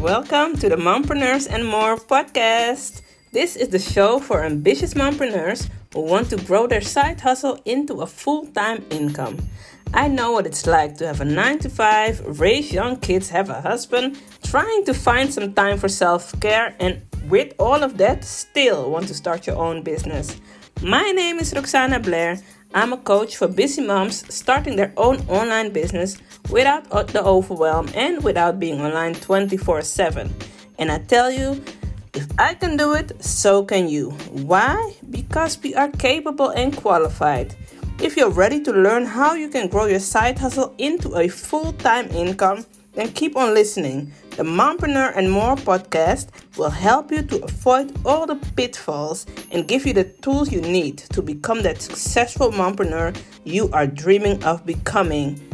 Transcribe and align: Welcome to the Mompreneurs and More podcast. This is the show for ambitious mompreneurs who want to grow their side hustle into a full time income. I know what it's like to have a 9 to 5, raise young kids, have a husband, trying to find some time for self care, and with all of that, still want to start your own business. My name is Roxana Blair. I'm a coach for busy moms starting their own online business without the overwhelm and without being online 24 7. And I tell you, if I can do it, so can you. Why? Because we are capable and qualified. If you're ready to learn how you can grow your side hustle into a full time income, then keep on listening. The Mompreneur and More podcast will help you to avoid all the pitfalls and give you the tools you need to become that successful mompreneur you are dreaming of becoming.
Welcome 0.00 0.56
to 0.60 0.70
the 0.70 0.76
Mompreneurs 0.76 1.46
and 1.46 1.62
More 1.62 1.94
podcast. 1.94 3.02
This 3.32 3.54
is 3.54 3.68
the 3.68 3.78
show 3.78 4.18
for 4.18 4.42
ambitious 4.42 4.94
mompreneurs 4.94 5.68
who 5.92 6.00
want 6.00 6.30
to 6.30 6.38
grow 6.38 6.66
their 6.66 6.80
side 6.80 7.20
hustle 7.20 7.60
into 7.66 8.00
a 8.00 8.06
full 8.06 8.46
time 8.46 8.82
income. 8.88 9.36
I 9.92 10.08
know 10.08 10.32
what 10.32 10.46
it's 10.46 10.66
like 10.66 10.96
to 10.96 11.06
have 11.06 11.20
a 11.20 11.26
9 11.26 11.58
to 11.58 11.68
5, 11.68 12.40
raise 12.40 12.72
young 12.72 12.96
kids, 12.96 13.28
have 13.28 13.50
a 13.50 13.60
husband, 13.60 14.18
trying 14.42 14.86
to 14.86 14.94
find 14.94 15.34
some 15.34 15.52
time 15.52 15.76
for 15.76 15.88
self 15.88 16.32
care, 16.40 16.74
and 16.80 17.02
with 17.28 17.52
all 17.58 17.82
of 17.82 17.98
that, 17.98 18.24
still 18.24 18.90
want 18.90 19.06
to 19.08 19.14
start 19.14 19.46
your 19.46 19.56
own 19.56 19.82
business. 19.82 20.40
My 20.80 21.10
name 21.10 21.38
is 21.38 21.52
Roxana 21.54 22.00
Blair. 22.00 22.40
I'm 22.72 22.92
a 22.92 22.96
coach 22.96 23.36
for 23.36 23.48
busy 23.48 23.82
moms 23.82 24.32
starting 24.32 24.76
their 24.76 24.92
own 24.96 25.18
online 25.28 25.72
business 25.72 26.18
without 26.50 27.08
the 27.08 27.22
overwhelm 27.24 27.88
and 27.94 28.22
without 28.22 28.60
being 28.60 28.80
online 28.80 29.14
24 29.14 29.82
7. 29.82 30.32
And 30.78 30.92
I 30.92 30.98
tell 30.98 31.32
you, 31.32 31.62
if 32.14 32.26
I 32.38 32.54
can 32.54 32.76
do 32.76 32.94
it, 32.94 33.22
so 33.22 33.64
can 33.64 33.88
you. 33.88 34.10
Why? 34.30 34.94
Because 35.10 35.60
we 35.62 35.74
are 35.74 35.88
capable 35.88 36.50
and 36.50 36.76
qualified. 36.76 37.56
If 38.00 38.16
you're 38.16 38.30
ready 38.30 38.62
to 38.62 38.72
learn 38.72 39.04
how 39.04 39.34
you 39.34 39.48
can 39.48 39.68
grow 39.68 39.86
your 39.86 40.00
side 40.00 40.38
hustle 40.38 40.74
into 40.78 41.16
a 41.16 41.28
full 41.28 41.72
time 41.72 42.08
income, 42.10 42.64
then 42.92 43.12
keep 43.12 43.36
on 43.36 43.54
listening. 43.54 44.12
The 44.36 44.42
Mompreneur 44.42 45.16
and 45.16 45.30
More 45.30 45.56
podcast 45.56 46.28
will 46.56 46.70
help 46.70 47.10
you 47.10 47.22
to 47.22 47.44
avoid 47.44 47.96
all 48.04 48.26
the 48.26 48.36
pitfalls 48.56 49.26
and 49.50 49.68
give 49.68 49.86
you 49.86 49.92
the 49.92 50.04
tools 50.04 50.52
you 50.52 50.60
need 50.60 50.98
to 50.98 51.22
become 51.22 51.62
that 51.62 51.82
successful 51.82 52.50
mompreneur 52.50 53.16
you 53.44 53.70
are 53.72 53.86
dreaming 53.86 54.42
of 54.44 54.64
becoming. 54.66 55.49